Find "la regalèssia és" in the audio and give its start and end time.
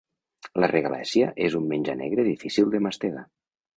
0.61-1.57